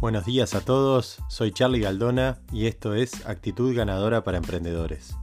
Buenos 0.00 0.24
días 0.24 0.54
a 0.54 0.64
todos, 0.64 1.18
soy 1.28 1.52
Charlie 1.52 1.80
Galdona 1.80 2.38
y 2.50 2.68
esto 2.68 2.94
es 2.94 3.26
Actitud 3.26 3.76
Ganadora 3.76 4.24
para 4.24 4.38
Emprendedores. 4.38 5.14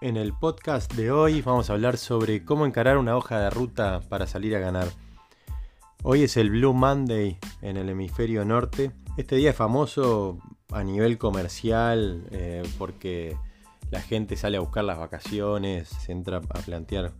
En 0.00 0.16
el 0.16 0.32
podcast 0.32 0.92
de 0.94 1.12
hoy 1.12 1.40
vamos 1.40 1.70
a 1.70 1.74
hablar 1.74 1.96
sobre 1.96 2.44
cómo 2.44 2.66
encarar 2.66 2.98
una 2.98 3.16
hoja 3.16 3.38
de 3.38 3.48
ruta 3.48 4.00
para 4.08 4.26
salir 4.26 4.56
a 4.56 4.58
ganar. 4.58 4.88
Hoy 6.02 6.24
es 6.24 6.36
el 6.36 6.50
Blue 6.50 6.74
Monday 6.74 7.38
en 7.62 7.76
el 7.76 7.88
hemisferio 7.88 8.44
norte. 8.44 8.90
Este 9.16 9.36
día 9.36 9.50
es 9.50 9.56
famoso 9.56 10.40
a 10.72 10.82
nivel 10.82 11.16
comercial 11.16 12.26
eh, 12.32 12.64
porque 12.78 13.36
la 13.92 14.00
gente 14.00 14.34
sale 14.36 14.56
a 14.56 14.60
buscar 14.60 14.82
las 14.82 14.98
vacaciones, 14.98 15.88
se 15.88 16.10
entra 16.10 16.38
a 16.38 16.58
plantear 16.58 17.12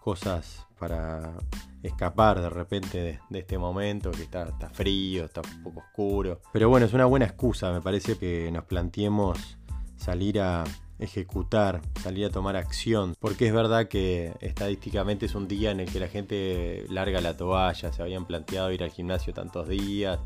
cosas 0.00 0.68
para 0.78 1.32
escapar 1.82 2.40
de 2.40 2.50
repente 2.50 3.20
de, 3.28 3.38
este 3.38 3.58
momento 3.58 4.10
que 4.10 4.22
está, 4.22 4.46
frío, 4.72 5.24
está 5.24 5.40
un 5.40 5.62
poco 5.62 5.80
oscuro. 5.80 6.40
Pero 6.52 6.68
bueno, 6.68 6.86
es 6.86 6.92
una 6.92 7.06
buena 7.06 7.26
excusa, 7.26 7.72
me 7.72 7.80
parece 7.80 8.16
que 8.16 8.50
nos 8.52 8.64
planteemos 8.64 9.58
salir 9.96 10.40
a 10.40 10.64
ejecutar, 10.98 11.80
salir 12.00 12.26
a 12.26 12.30
tomar 12.30 12.56
acción, 12.56 13.14
porque 13.18 13.48
es 13.48 13.52
verdad 13.52 13.88
que 13.88 14.32
estadísticamente 14.40 15.26
es 15.26 15.34
un 15.34 15.48
día 15.48 15.72
en 15.72 15.80
el 15.80 15.90
que 15.90 15.98
la 15.98 16.08
gente 16.08 16.84
larga 16.88 17.20
la 17.20 17.36
toalla, 17.36 17.92
se 17.92 18.02
habían 18.02 18.24
planteado 18.24 18.70
ir 18.72 18.84
al 18.84 18.90
gimnasio 18.90 19.34
tantos 19.34 19.68
días 19.68 20.20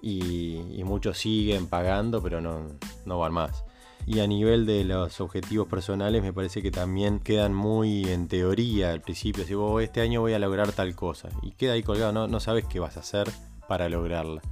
y, 0.00 0.60
y 0.72 0.84
muchos 0.84 1.18
siguen 1.18 1.66
pagando, 1.66 2.22
pero 2.22 2.40
no, 2.40 2.66
no 3.04 3.18
van 3.18 3.32
más. 3.32 3.64
Y 4.06 4.20
a 4.20 4.26
nivel 4.26 4.66
de 4.66 4.84
los 4.84 5.20
objetivos 5.20 5.66
personales 5.66 6.22
me 6.22 6.32
parece 6.32 6.60
que 6.60 6.70
también 6.70 7.20
quedan 7.20 7.54
muy 7.54 8.04
en 8.04 8.28
teoría 8.28 8.90
al 8.90 9.00
principio. 9.00 9.44
Si 9.44 9.54
vos 9.54 9.82
este 9.82 10.02
año 10.02 10.20
voy 10.20 10.34
a 10.34 10.38
lograr 10.38 10.72
tal 10.72 10.94
cosa 10.94 11.30
y 11.42 11.52
queda 11.52 11.72
ahí 11.72 11.82
colgado, 11.82 12.12
no, 12.12 12.28
no 12.28 12.38
sabes 12.38 12.66
qué 12.66 12.80
vas 12.80 12.98
a 12.98 13.00
hacer 13.00 13.30
para 13.66 13.88
lograrla. 13.88 14.42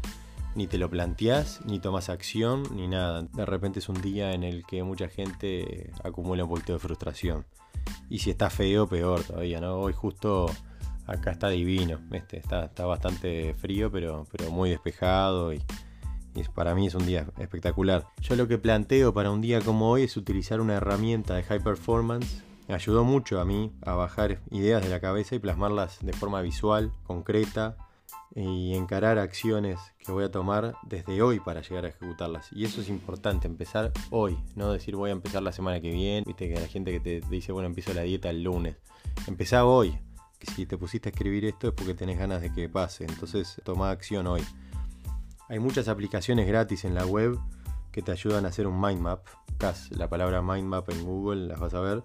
Ni 0.55 0.67
te 0.67 0.79
lo 0.79 0.89
planteás, 0.89 1.61
ni 1.67 1.81
tomas 1.81 2.09
acción, 2.09 2.63
ni 2.75 2.89
nada. 2.89 3.23
De 3.23 3.45
repente 3.45 3.79
es 3.81 3.89
un 3.89 4.01
día 4.01 4.33
en 4.33 4.43
el 4.43 4.65
que 4.65 4.83
mucha 4.83 5.09
gente 5.09 5.91
acumula 6.03 6.45
un 6.45 6.51
poquito 6.51 6.73
de 6.73 6.79
frustración. 6.79 7.45
Y 8.09 8.21
si 8.21 8.31
está 8.31 8.49
feo, 8.49 8.87
peor 8.87 9.23
todavía, 9.23 9.61
¿no? 9.61 9.77
Hoy 9.77 9.93
justo 9.93 10.47
acá 11.07 11.33
está 11.33 11.49
divino, 11.49 11.99
este, 12.13 12.39
está, 12.39 12.67
está 12.67 12.87
bastante 12.87 13.55
frío, 13.55 13.91
pero, 13.91 14.27
pero 14.31 14.51
muy 14.51 14.71
despejado 14.71 15.53
y, 15.53 15.63
y 16.35 16.43
para 16.45 16.75
mí 16.75 16.87
es 16.87 16.95
un 16.95 17.07
día 17.07 17.27
espectacular. 17.39 18.07
Yo 18.21 18.37
lo 18.37 18.49
que 18.49 18.59
planteo 18.59 19.13
para 19.13 19.31
un 19.31 19.41
día 19.41 19.61
como 19.61 19.91
hoy 19.91 20.05
es 20.05 20.17
utilizar 20.17 20.61
una 20.61 20.75
herramienta 20.75 21.35
de 21.35 21.43
high 21.43 21.63
performance. 21.63 22.43
Me 22.69 22.75
ayudó 22.75 23.05
mucho 23.05 23.41
a 23.41 23.45
mí 23.45 23.73
a 23.85 23.95
bajar 23.95 24.41
ideas 24.51 24.83
de 24.83 24.89
la 24.89 25.01
cabeza 25.01 25.35
y 25.35 25.39
plasmarlas 25.39 25.99
de 26.01 26.13
forma 26.13 26.41
visual, 26.41 26.93
concreta 27.05 27.77
y 28.35 28.75
encarar 28.75 29.19
acciones 29.19 29.79
que 29.99 30.13
voy 30.13 30.25
a 30.25 30.31
tomar 30.31 30.75
desde 30.85 31.21
hoy 31.21 31.41
para 31.41 31.61
llegar 31.61 31.85
a 31.85 31.89
ejecutarlas. 31.89 32.49
Y 32.53 32.65
eso 32.65 32.81
es 32.81 32.89
importante, 32.89 33.47
empezar 33.47 33.93
hoy, 34.11 34.39
no 34.55 34.73
decir 34.73 34.97
voy 34.97 35.11
a 35.11 35.13
empezar 35.13 35.43
la 35.43 35.53
semana 35.53 35.81
que 35.81 35.91
viene. 35.91 36.25
Viste 36.27 36.49
que 36.49 36.59
la 36.59 36.67
gente 36.67 36.93
que 36.93 37.01
te 37.01 37.21
dice, 37.29 37.53
bueno, 37.53 37.67
empiezo 37.67 37.93
la 37.93 38.03
dieta 38.03 38.31
el 38.31 38.43
lunes. 38.43 38.77
Empezá 39.27 39.65
hoy. 39.65 39.99
Si 40.57 40.67
te 40.67 40.77
pusiste 40.77 41.09
a 41.09 41.13
escribir 41.13 41.45
esto 41.45 41.69
es 41.69 41.75
porque 41.75 41.95
tenés 41.95 42.19
ganas 42.19 42.41
de 42.41 42.53
que 42.53 42.69
pase. 42.69 43.05
Entonces 43.05 43.61
toma 43.65 43.91
acción 43.91 44.27
hoy. 44.27 44.43
Hay 45.53 45.59
muchas 45.59 45.87
aplicaciones 45.89 46.49
gratis 46.49 46.87
en 46.87 46.95
la 46.95 47.05
web 47.05 47.39
que 47.91 48.01
te 48.01 48.11
ayudan 48.11 48.47
a 48.47 48.49
hacer 48.49 48.67
un 48.67 48.81
mind 48.81 49.01
map. 49.01 49.21
La 49.91 50.09
palabra 50.09 50.41
mind 50.41 50.67
map 50.67 50.89
en 50.89 51.05
Google, 51.05 51.47
las 51.47 51.61
vas 51.61 51.75
a 51.75 51.81
ver. 51.81 52.03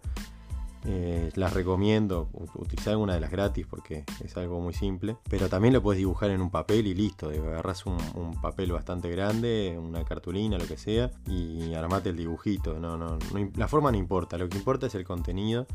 Eh, 0.86 1.32
las 1.36 1.54
recomiendo 1.54 2.28
utilizar 2.56 2.92
alguna 2.92 3.14
de 3.14 3.22
las 3.22 3.32
gratis 3.32 3.66
porque 3.66 4.04
es 4.22 4.36
algo 4.36 4.60
muy 4.60 4.74
simple. 4.74 5.16
Pero 5.30 5.48
también 5.48 5.74
lo 5.74 5.82
puedes 5.82 5.98
dibujar 5.98 6.30
en 6.32 6.42
un 6.42 6.50
papel 6.50 6.88
y 6.88 6.94
listo. 6.94 7.30
Agarras 7.30 7.86
un, 7.86 7.98
un, 8.16 8.34
papel 8.42 8.74
bastante 8.74 9.10
grande, 9.10 9.80
una 9.82 10.04
cartulina, 10.04 10.58
lo 10.58 10.68
que 10.68 10.76
sea, 10.76 11.10
y 11.26 11.74
armate 11.74 12.10
el 12.10 12.18
dibujito. 12.18 12.78
No, 12.82 12.98
no, 12.98 13.18
no, 13.18 13.52
la 13.56 13.70
forma 13.70 13.94
no 13.94 13.98
importa, 13.98 14.38
lo 14.38 14.50
que 14.50 14.58
importa 14.58 14.88
es 14.88 14.96
el 14.96 15.06
contenido 15.06 15.68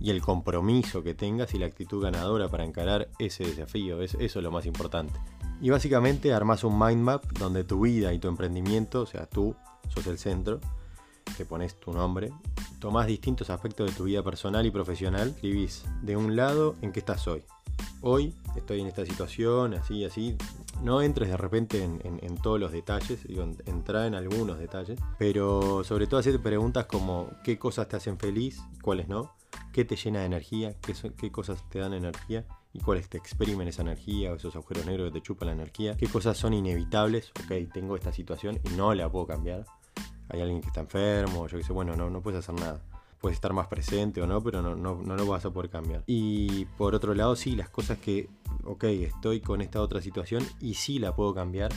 y 0.00 0.10
el 0.10 0.22
compromiso 0.22 1.02
que 1.02 1.14
tengas 1.14 1.52
y 1.54 1.58
la 1.58 1.66
actitud 1.66 2.00
ganadora 2.00 2.48
para 2.48 2.64
encarar 2.64 3.08
ese 3.18 3.44
desafío. 3.44 4.02
Es, 4.02 4.14
eso 4.14 4.38
es 4.38 4.42
lo 4.44 4.52
más 4.52 4.66
importante. 4.66 5.18
Y 5.60 5.70
básicamente 5.70 6.32
armas 6.32 6.62
un 6.62 6.78
mind 6.78 7.02
map 7.02 7.24
donde 7.38 7.64
tu 7.64 7.80
vida 7.80 8.12
y 8.12 8.18
tu 8.18 8.28
emprendimiento, 8.28 9.02
o 9.02 9.06
sea, 9.06 9.26
tú 9.26 9.56
sos 9.88 10.06
el 10.06 10.18
centro, 10.18 10.60
te 11.36 11.44
pones 11.44 11.78
tu 11.80 11.92
nombre, 11.92 12.32
tomás 12.78 13.08
distintos 13.08 13.50
aspectos 13.50 13.90
de 13.90 13.96
tu 13.96 14.04
vida 14.04 14.22
personal 14.22 14.64
y 14.66 14.70
profesional, 14.70 15.28
escribís 15.30 15.84
de 16.02 16.16
un 16.16 16.36
lado 16.36 16.76
en 16.80 16.92
qué 16.92 17.00
estás 17.00 17.26
hoy. 17.26 17.42
Hoy 18.02 18.34
estoy 18.54 18.80
en 18.80 18.86
esta 18.86 19.04
situación, 19.04 19.74
así, 19.74 20.04
así. 20.04 20.36
No 20.82 21.02
entres 21.02 21.28
de 21.28 21.36
repente 21.36 21.82
en, 21.82 22.36
todos 22.36 22.60
los 22.60 22.70
detalles, 22.70 23.26
digo, 23.26 23.44
entra 23.66 24.06
en 24.06 24.14
algunos 24.14 24.60
detalles, 24.60 25.00
pero 25.18 25.82
sobre 25.82 26.06
todo 26.06 26.20
hacerte 26.20 26.38
preguntas 26.38 26.86
como 26.86 27.30
qué 27.42 27.58
cosas 27.58 27.88
te 27.88 27.96
hacen 27.96 28.16
feliz, 28.16 28.62
cuáles 28.80 29.08
no, 29.08 29.34
qué 29.72 29.84
te 29.84 29.96
llena 29.96 30.20
de 30.20 30.26
energía, 30.26 30.76
qué, 30.80 30.94
qué 31.16 31.32
cosas 31.32 31.68
te 31.68 31.80
dan 31.80 31.94
energía 31.94 32.46
y 32.72 32.80
cuáles 32.80 33.08
te 33.08 33.18
exprimen 33.18 33.68
esa 33.68 33.82
energía 33.82 34.32
o 34.32 34.36
esos 34.36 34.54
agujeros 34.54 34.86
negros 34.86 35.08
que 35.08 35.20
te 35.20 35.22
chupan 35.22 35.48
la 35.48 35.54
energía, 35.54 35.96
qué 35.96 36.06
cosas 36.06 36.36
son 36.36 36.54
inevitables, 36.54 37.32
ok, 37.44 37.72
tengo 37.72 37.96
esta 37.96 38.12
situación 38.12 38.60
y 38.64 38.70
no 38.76 38.94
la 38.94 39.10
puedo 39.10 39.26
cambiar, 39.26 39.64
hay 40.30 40.40
alguien 40.40 40.60
que 40.60 40.68
está 40.68 40.80
enfermo, 40.80 41.46
yo 41.46 41.58
qué 41.58 41.64
sé, 41.64 41.72
bueno, 41.72 41.96
no, 41.96 42.10
no 42.10 42.20
puedes 42.20 42.40
hacer 42.40 42.54
nada. 42.54 42.80
Puedes 43.20 43.36
estar 43.36 43.52
más 43.52 43.66
presente 43.66 44.22
o 44.22 44.28
no, 44.28 44.40
pero 44.40 44.62
no, 44.62 44.76
no, 44.76 45.02
no 45.02 45.16
lo 45.16 45.26
vas 45.26 45.44
a 45.44 45.50
poder 45.50 45.70
cambiar. 45.70 46.04
Y 46.06 46.66
por 46.76 46.94
otro 46.94 47.14
lado, 47.14 47.34
sí, 47.34 47.56
las 47.56 47.68
cosas 47.68 47.98
que, 47.98 48.28
ok, 48.64 48.84
estoy 48.84 49.40
con 49.40 49.60
esta 49.60 49.80
otra 49.80 50.00
situación 50.00 50.44
y 50.60 50.74
sí 50.74 51.00
la 51.00 51.16
puedo 51.16 51.34
cambiar, 51.34 51.72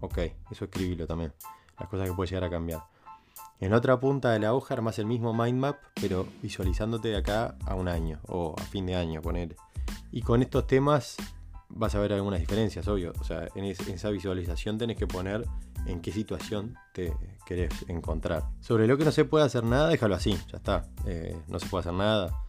ok, 0.00 0.18
eso 0.50 0.66
escribilo 0.66 1.06
también. 1.06 1.32
Las 1.78 1.88
cosas 1.88 2.08
que 2.08 2.14
puedes 2.14 2.30
llegar 2.30 2.44
a 2.44 2.50
cambiar. 2.50 2.82
En 3.58 3.72
otra 3.72 3.98
punta 4.00 4.32
de 4.32 4.40
la 4.40 4.52
hoja 4.52 4.74
armas 4.74 4.98
el 4.98 5.06
mismo 5.06 5.32
mind 5.32 5.58
map, 5.58 5.76
pero 6.00 6.26
visualizándote 6.42 7.08
de 7.08 7.16
acá 7.16 7.56
a 7.64 7.74
un 7.74 7.88
año 7.88 8.20
o 8.26 8.54
a 8.58 8.62
fin 8.62 8.84
de 8.84 8.96
año, 8.96 9.22
poner. 9.22 9.56
Y 10.12 10.20
con 10.20 10.42
estos 10.42 10.66
temas 10.66 11.16
vas 11.70 11.94
a 11.94 12.00
ver 12.00 12.12
algunas 12.12 12.38
diferencias, 12.38 12.86
obvio. 12.86 13.12
O 13.18 13.24
sea, 13.24 13.48
en, 13.54 13.64
esa 13.64 14.10
visualización 14.10 14.78
tenés 14.78 14.96
que 14.96 15.06
poner 15.06 15.44
en 15.86 16.00
qué 16.00 16.12
situación 16.12 16.76
te 16.92 17.14
querés 17.46 17.72
encontrar. 17.88 18.44
Sobre 18.60 18.86
lo 18.86 18.98
que 18.98 19.04
no 19.04 19.10
se 19.10 19.24
puede 19.24 19.44
hacer 19.44 19.64
nada, 19.64 19.88
déjalo 19.88 20.14
así, 20.14 20.38
ya 20.50 20.58
está. 20.58 20.88
Eh, 21.06 21.36
no 21.48 21.58
se 21.58 21.66
puede 21.66 21.80
hacer 21.80 21.94
nada 21.94 22.44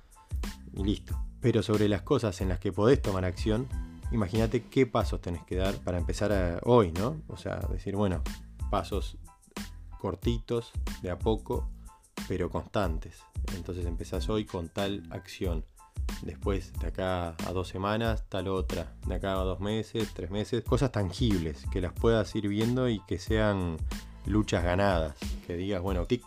y 0.74 0.84
listo. 0.84 1.18
Pero 1.40 1.64
sobre 1.64 1.88
las 1.90 2.02
cosas 2.02 2.40
en 2.42 2.50
las 2.50 2.60
que 2.60 2.72
podés 2.72 3.02
tomar 3.02 3.26
acción, 3.26 3.68
imagínate 4.12 4.68
qué 4.68 4.86
pasos 4.86 5.22
tenés 5.22 5.44
que 5.46 5.56
dar 5.56 5.76
para 5.76 5.98
empezar 5.98 6.60
hoy, 6.64 6.92
¿no? 6.92 7.22
O 7.28 7.38
sea, 7.38 7.58
decir, 7.72 7.96
bueno, 7.96 8.22
pasos 8.70 9.18
cortitos, 10.00 10.74
de 11.02 11.12
a 11.12 11.18
poco, 11.18 11.70
pero 12.28 12.50
constantes. 12.50 13.20
Entonces 13.56 13.86
empezás 13.86 14.30
hoy 14.30 14.46
con 14.46 14.70
tal 14.70 15.04
acción 15.12 15.66
después 16.22 16.74
de 16.80 16.88
acá 16.88 17.36
a 17.46 17.54
dos 17.54 17.68
semanas, 17.68 18.26
tal 18.30 18.48
otra, 18.48 18.94
de 19.06 19.16
acá 19.16 19.34
a 19.34 19.44
dos 19.44 19.60
meses, 19.60 20.10
tres 20.14 20.32
meses, 20.32 20.64
cosas 20.64 20.92
tangibles 20.92 21.66
que 21.72 21.82
las 21.82 21.94
puedas 21.94 22.36
ir 22.36 22.48
viendo 22.48 22.90
y 22.90 23.00
que 23.02 23.20
sean 23.20 23.78
luchas 24.26 24.64
ganadas, 24.64 25.16
que 25.48 25.56
digas, 25.56 25.82
bueno, 25.82 26.06
tic, 26.06 26.24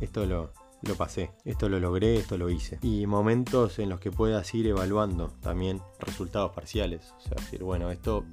esto 0.00 0.26
lo, 0.26 0.52
lo 0.82 0.94
pasé, 0.94 1.30
esto 1.44 1.68
lo 1.68 1.80
logré, 1.80 2.16
esto 2.16 2.38
lo 2.38 2.50
hice. 2.50 2.78
Y 2.82 3.06
momentos 3.06 3.78
en 3.78 3.88
los 3.88 4.00
que 4.00 4.10
puedas 4.10 4.54
ir 4.54 4.66
evaluando 4.66 5.28
también 5.40 5.80
resultados 5.98 6.52
parciales, 6.52 7.12
o 7.18 7.20
sea, 7.20 7.36
decir, 7.36 7.62
bueno, 7.62 7.90
esto, 7.90 8.24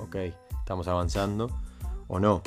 ok, 0.00 0.16
estamos 0.60 0.88
avanzando 0.88 1.48
o 2.08 2.18
no. 2.18 2.42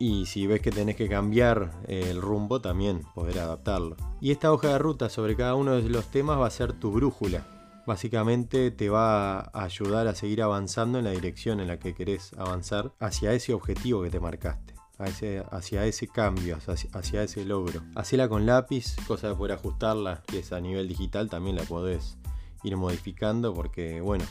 Y 0.00 0.26
si 0.26 0.46
ves 0.46 0.60
que 0.60 0.70
tenés 0.70 0.94
que 0.94 1.08
cambiar 1.08 1.72
eh, 1.88 2.06
el 2.10 2.22
rumbo, 2.22 2.60
también 2.60 3.02
poder 3.14 3.40
adaptarlo. 3.40 3.96
Y 4.20 4.30
esta 4.30 4.52
hoja 4.52 4.68
de 4.68 4.78
ruta 4.78 5.08
sobre 5.08 5.36
cada 5.36 5.56
uno 5.56 5.74
de 5.74 5.88
los 5.88 6.06
temas 6.06 6.38
va 6.38 6.46
a 6.46 6.50
ser 6.50 6.72
tu 6.72 6.92
brújula. 6.92 7.46
Básicamente 7.84 8.70
te 8.70 8.90
va 8.90 9.40
a 9.40 9.64
ayudar 9.64 10.06
a 10.06 10.14
seguir 10.14 10.42
avanzando 10.42 10.98
en 10.98 11.04
la 11.04 11.10
dirección 11.10 11.58
en 11.58 11.68
la 11.68 11.78
que 11.78 11.94
querés 11.94 12.32
avanzar 12.34 12.92
hacia 13.00 13.32
ese 13.32 13.54
objetivo 13.54 14.02
que 14.02 14.10
te 14.10 14.20
marcaste. 14.20 14.74
Hacia 14.98 15.86
ese, 15.86 16.08
cambio, 16.08 16.58
hacia, 16.92 17.22
ese 17.22 17.44
logro. 17.44 17.82
Hacela 17.94 18.28
con 18.28 18.46
lápiz, 18.46 18.96
cosa 19.06 19.28
de 19.28 19.36
poder 19.36 19.52
ajustarla, 19.52 20.22
que 20.26 20.40
es 20.40 20.52
a 20.52 20.60
nivel 20.60 20.88
digital, 20.88 21.30
también 21.30 21.54
la 21.54 21.62
podés 21.62 22.18
ir 22.64 22.76
modificando 22.76 23.54
porque, 23.54 24.00
bueno, 24.00 24.24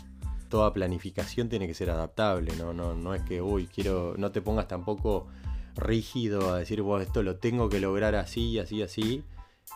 toda 0.50 0.74
planificación 0.74 1.48
tiene 1.48 1.68
que 1.68 1.74
ser 1.74 1.90
adaptable, 1.90 2.54
no, 2.58 2.74
no, 2.74 2.96
no 2.96 3.14
es 3.14 3.22
que, 3.22 3.42
uy, 3.42 3.68
quiero, 3.68 4.16
no 4.18 4.32
te 4.32 4.42
pongas 4.42 4.68
tampoco 4.68 5.28
rígido 5.78 6.54
a 6.54 6.60
decir, 6.60 6.82
bueno, 6.82 7.04
esto 7.04 7.24
lo 7.24 7.38
tengo 7.38 7.70
que 7.70 7.80
lograr 7.80 8.16
así, 8.16 8.60
así, 8.60 8.82
así. 8.82 9.24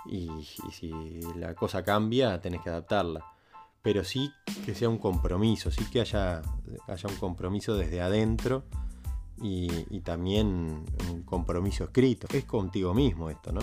Y, 0.06 0.30
si 0.72 0.92
la 1.38 1.54
cosa 1.56 1.84
cambia, 1.84 2.42
tenés 2.42 2.62
que 2.62 2.70
adaptarla. 2.70 3.26
Pero 3.82 4.04
sí 4.04 4.32
que 4.66 4.76
sea 4.76 4.90
un 4.90 4.98
compromiso, 4.98 5.72
sí 5.72 5.86
que 5.92 6.02
haya, 6.02 6.42
haya 6.88 7.10
un 7.10 7.16
compromiso 7.16 7.76
desde 7.76 8.02
adentro 8.02 8.64
y, 9.42 9.68
también 10.02 10.86
un 11.10 11.24
compromiso 11.24 11.86
escrito. 11.86 12.28
Es 12.32 12.46
contigo 12.46 12.94
mismo 12.94 13.30
esto, 13.30 13.52
¿no? 13.52 13.62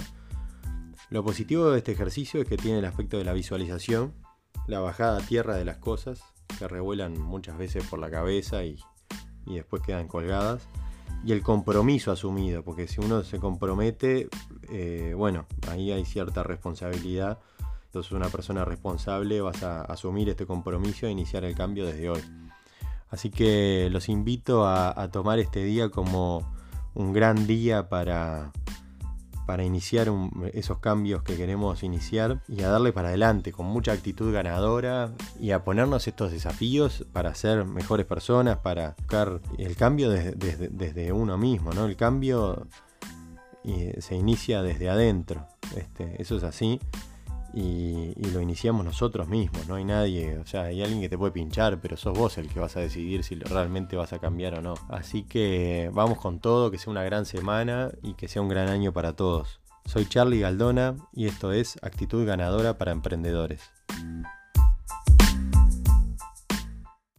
Lo 1.11 1.25
positivo 1.25 1.71
de 1.71 1.79
este 1.79 1.93
ejercicio 1.93 2.41
es 2.43 2.49
que 2.49 2.57
tiene 2.57 2.81
el 2.81 2.85
aspecto 2.85 3.17
de 3.17 3.25
la 3.25 3.33
visualización, 3.33 4.13
la 4.67 4.81
bajada 4.81 5.19
a 5.19 5.27
tierra 5.27 5.57
de 5.57 5.65
las 5.65 5.79
cosas, 5.79 6.23
que 6.59 6.69
revuelan 6.69 7.19
muchas 7.19 7.57
veces 7.57 7.85
por 7.87 7.99
la 7.99 8.11
cabeza 8.11 8.65
y, 8.65 8.79
y 9.47 9.55
después 9.55 9.83
quedan 9.83 10.09
colgadas 10.09 10.69
y 11.29 11.33
el 11.33 11.43
compromiso 11.43 12.11
asumido, 12.11 12.63
porque 12.63 12.89
si 12.89 13.03
uno 13.03 13.23
se 13.23 13.39
compromete, 13.39 14.31
eh, 14.71 15.13
bueno, 15.15 15.45
ahí 15.71 15.93
hay 15.93 16.07
cierta 16.07 16.43
responsabilidad. 16.43 17.39
Entonces 17.85 18.13
una 18.13 18.31
persona 18.31 18.65
responsable 18.65 19.43
vas 19.43 19.63
a 19.63 19.83
asumir 19.83 20.31
este 20.31 20.47
compromiso 20.47 21.07
e 21.07 21.11
iniciar 21.11 21.45
el 21.45 21.55
cambio 21.55 21.85
desde 21.85 22.09
hoy. 22.09 22.23
Así 23.11 23.29
que 23.29 23.91
los 23.93 24.09
invito 24.09 24.67
a 24.67 25.11
tomar 25.13 25.39
este 25.39 25.63
día 25.65 25.91
como 25.91 26.51
un 26.95 27.13
gran 27.13 27.47
día 27.47 27.91
para, 27.91 28.51
para 29.49 29.65
iniciar 29.65 30.13
esos 30.53 30.79
cambios 30.79 31.23
que 31.23 31.35
queremos 31.35 31.83
iniciar 31.83 32.43
y 32.49 32.61
a 32.65 32.69
darle 32.69 32.93
para 32.93 33.09
adelante 33.09 33.51
con 33.51 33.65
mucha 33.65 33.93
actitud 33.93 34.31
ganadora 34.31 35.15
y 35.41 35.53
a 35.53 35.65
ponernos 35.65 36.07
estos 36.07 36.33
desafíos 36.33 37.07
para 37.15 37.35
ser 37.35 37.65
mejores 37.65 38.05
personas, 38.05 38.59
para 38.59 38.95
buscar 38.99 39.41
el 39.57 39.75
cambio 39.75 40.11
desde, 40.11 41.13
uno 41.13 41.39
mismo, 41.39 41.73
¿no? 41.73 41.87
El 41.87 41.97
cambio 41.97 42.67
eh, 43.65 43.97
se 44.03 44.17
inicia 44.17 44.61
desde 44.61 44.91
adentro, 44.91 45.49
este, 45.75 46.21
eso 46.21 46.37
es 46.37 46.43
así 46.43 46.79
y, 47.55 48.15
lo 48.33 48.41
iniciamos 48.41 48.85
nosotros 48.85 49.29
mismos, 49.29 49.67
no 49.67 49.77
hay 49.77 49.85
nadie, 49.85 50.39
o 50.39 50.47
sea, 50.47 50.65
hay 50.65 50.83
alguien 50.83 51.01
que 51.01 51.09
te 51.09 51.17
puede 51.17 51.33
pinchar, 51.33 51.81
pero 51.81 51.97
sos 51.97 52.17
vos 52.17 52.39
el 52.39 52.49
que 52.49 52.61
vas 52.61 52.77
a 52.77 52.81
decidir 52.81 53.25
si 53.25 53.37
realmente 53.37 53.97
vas 53.97 54.13
a 54.13 54.19
cambiar 54.19 54.55
o 54.59 54.63
no. 54.63 54.75
Así 54.89 55.23
que 55.23 55.91
vamos 55.93 56.19
con 56.19 56.41
todo, 56.41 56.71
que 56.71 56.79
sea 56.79 56.91
una 56.91 57.05
gran 57.05 57.25
semana 57.25 57.91
y 58.03 58.15
que 58.15 58.29
sea 58.29 58.43
un 58.43 58.49
gran 58.49 58.69
año 58.69 58.93
para 58.93 59.15
todos. 59.15 59.61
Soy 59.87 60.07
Charlie 60.07 60.41
Galdona 60.41 60.97
y 61.13 61.27
esto 61.27 61.53
es 61.53 61.79
Actitud 61.83 62.27
Ganadora 62.27 62.77
para 62.77 62.93
Emprendedores. 62.93 63.71